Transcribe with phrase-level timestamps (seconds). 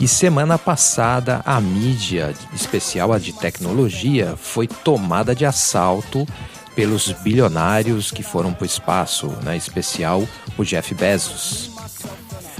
[0.00, 6.26] E semana passada a mídia, especial a de tecnologia, foi tomada de assalto
[6.74, 9.56] pelos bilionários que foram para o espaço, né?
[9.56, 10.26] especial
[10.58, 11.70] o Jeff Bezos.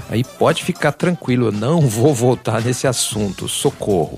[0.09, 4.17] Aí pode ficar tranquilo, eu não vou voltar nesse assunto, socorro.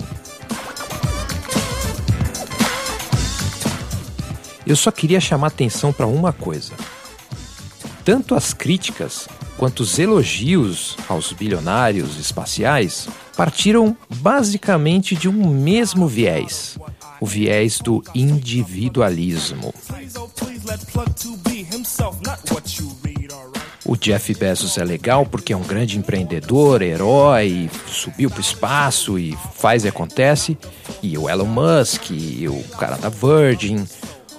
[4.66, 6.74] Eu só queria chamar atenção para uma coisa.
[8.04, 9.28] Tanto as críticas
[9.58, 16.78] quanto os elogios aos bilionários espaciais partiram basicamente de um mesmo viés,
[17.20, 19.74] o viés do individualismo.
[23.88, 29.20] O Jeff Bezos é legal porque é um grande empreendedor, herói, subiu para o espaço
[29.20, 30.58] e faz e acontece.
[31.04, 33.86] E o Elon Musk, e o cara da Virgin,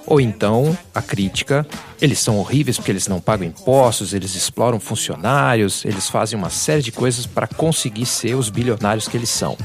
[0.07, 1.67] ou então a crítica,
[2.01, 6.83] eles são horríveis porque eles não pagam impostos, eles exploram funcionários, eles fazem uma série
[6.83, 9.57] de coisas para conseguir ser os bilionários que eles são.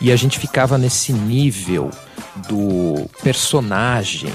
[0.00, 1.90] E a gente ficava nesse nível
[2.48, 4.32] do personagem,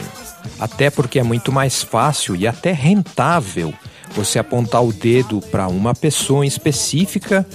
[0.59, 3.73] até porque é muito mais fácil e até rentável
[4.16, 7.46] você apontar o dedo para uma pessoa específica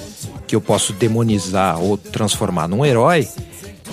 [0.46, 3.28] que eu posso demonizar ou transformar num herói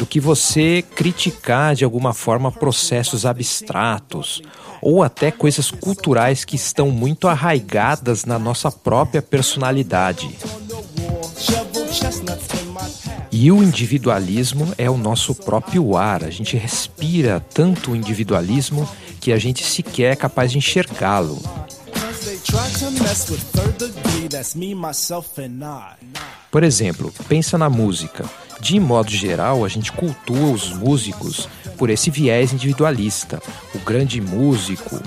[0.02, 4.42] do que você criticar de alguma forma processos abstratos
[4.82, 10.36] ou até coisas culturais que estão muito arraigadas na nossa própria personalidade.
[13.32, 16.24] E o individualismo é o nosso próprio ar.
[16.24, 18.90] A gente respira tanto o individualismo
[19.20, 21.40] que a gente sequer é capaz de enxergá-lo.
[26.52, 28.26] Por exemplo, pensa na música.
[28.60, 31.48] De modo geral, a gente cultua os músicos
[31.78, 33.42] por esse viés individualista.
[33.74, 35.02] O grande músico,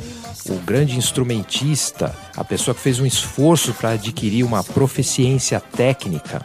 [0.48, 6.44] o grande instrumentista, a pessoa que fez um esforço para adquirir uma proficiência técnica.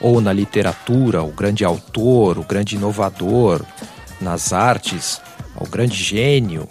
[0.00, 3.64] Ou na literatura, o grande autor, o grande inovador.
[4.20, 5.20] Nas artes,
[5.56, 6.68] o grande gênio.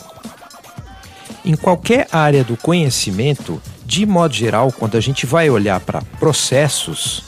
[1.44, 7.27] Em qualquer área do conhecimento, de modo geral, quando a gente vai olhar para processos,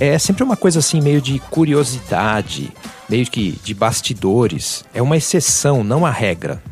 [0.00, 2.72] é sempre uma coisa assim meio de curiosidade,
[3.06, 4.82] meio que de bastidores.
[4.94, 6.62] É uma exceção, não a regra.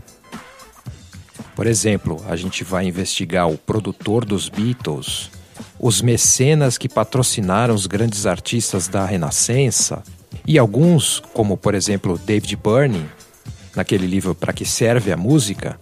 [1.55, 5.31] Por exemplo, a gente vai investigar o produtor dos Beatles,
[5.79, 10.03] os mecenas que patrocinaram os grandes artistas da Renascença,
[10.47, 13.05] e alguns, como por exemplo David Byrne,
[13.77, 15.79] naquele livro Para que serve a música,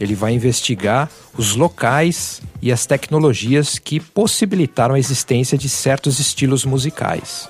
[0.00, 6.64] ele vai investigar os locais e as tecnologias que possibilitaram a existência de certos estilos
[6.64, 7.48] musicais.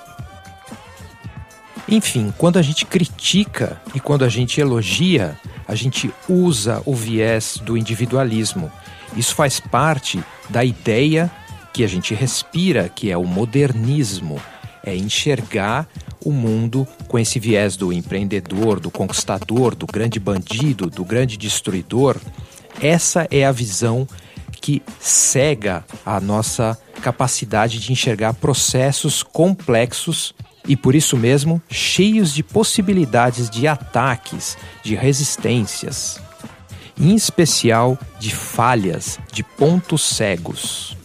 [1.87, 5.35] Enfim, quando a gente critica e quando a gente elogia,
[5.67, 8.71] a gente usa o viés do individualismo.
[9.17, 11.31] Isso faz parte da ideia
[11.73, 14.39] que a gente respira, que é o modernismo,
[14.83, 15.87] é enxergar
[16.23, 22.17] o mundo com esse viés do empreendedor, do conquistador, do grande bandido, do grande destruidor.
[22.81, 24.07] Essa é a visão
[24.49, 30.33] que cega a nossa capacidade de enxergar processos complexos
[30.67, 36.21] e por isso mesmo cheios de possibilidades de ataques, de resistências,
[36.99, 40.97] em especial de falhas, de pontos cegos.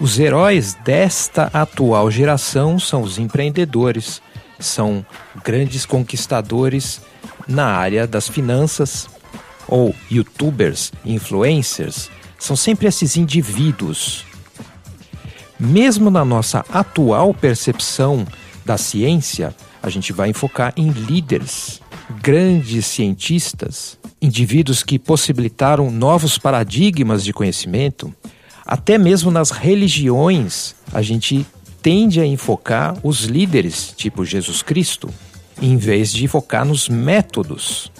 [0.00, 4.20] Os heróis desta atual geração são os empreendedores,
[4.58, 5.04] são
[5.44, 7.00] grandes conquistadores
[7.46, 9.08] na área das finanças,
[9.68, 14.24] ou youtubers, influencers, são sempre esses indivíduos.
[15.58, 18.26] Mesmo na nossa atual percepção
[18.64, 21.80] da ciência, a gente vai enfocar em líderes,
[22.22, 28.12] grandes cientistas, indivíduos que possibilitaram novos paradigmas de conhecimento.
[28.66, 31.46] Até mesmo nas religiões, a gente
[31.82, 35.08] tende a enfocar os líderes, tipo Jesus Cristo,
[35.60, 37.92] em vez de focar nos métodos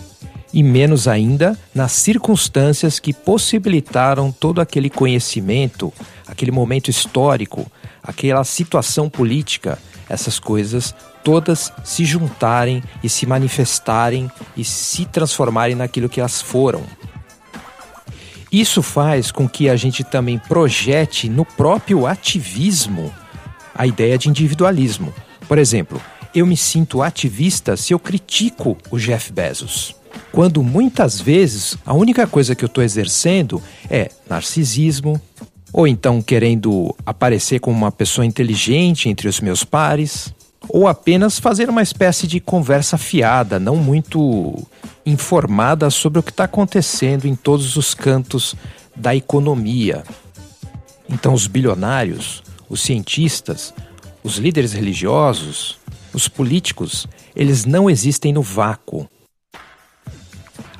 [0.55, 5.93] e menos ainda nas circunstâncias que possibilitaram todo aquele conhecimento,
[6.29, 7.71] aquele momento histórico,
[8.01, 9.77] aquela situação política,
[10.09, 16.85] essas coisas todas se juntarem e se manifestarem e se transformarem naquilo que elas foram.
[18.53, 23.13] Isso faz com que a gente também projete no próprio ativismo
[23.75, 25.13] a ideia de individualismo.
[25.49, 26.01] Por exemplo,
[26.33, 30.04] eu me sinto ativista se eu critico o Jeff Bezos.
[30.35, 35.21] Quando muitas vezes a única coisa que eu estou exercendo é narcisismo,
[35.73, 40.35] ou então querendo aparecer como uma pessoa inteligente entre os meus pares,
[40.69, 44.67] ou apenas fazer uma espécie de conversa fiada, não muito
[45.07, 48.57] informada sobre o que está acontecendo em todos os cantos
[48.97, 50.03] da economia.
[51.09, 53.73] Então, os bilionários, os cientistas,
[54.25, 55.79] os líderes religiosos,
[56.13, 57.07] os políticos,
[57.37, 59.09] eles não existem no vácuo.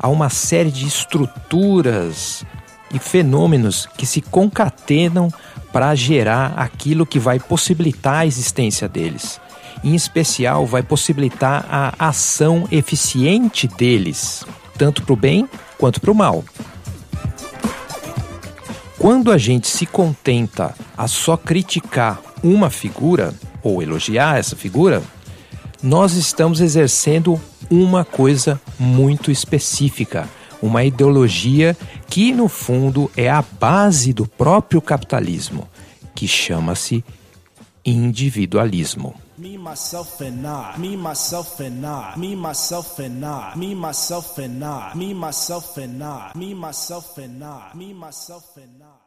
[0.05, 2.45] Há uma série de estruturas
[2.93, 5.33] e fenômenos que se concatenam
[5.73, 9.41] para gerar aquilo que vai possibilitar a existência deles.
[9.83, 14.45] Em especial, vai possibilitar a ação eficiente deles,
[14.77, 15.49] tanto para o bem
[15.79, 16.45] quanto para o mal.
[18.99, 25.03] Quando a gente se contenta a só criticar uma figura ou elogiar essa figura,
[25.83, 27.41] nós estamos exercendo
[27.71, 30.29] uma coisa muito específica,
[30.63, 31.77] uma ideologia
[32.09, 35.69] que, no fundo, é a base do próprio capitalismo,
[36.15, 37.05] que chama-se
[37.85, 39.15] individualismo.
[39.37, 40.79] Me, myself, and I.
[40.79, 42.17] Me, myself, and I.
[42.17, 43.59] Me, myself, and I.
[43.59, 44.93] Me, myself, and I.
[44.97, 46.33] Me, myself, and I.
[46.35, 47.71] Me, myself, and I.
[47.75, 48.95] Me, myself, and I.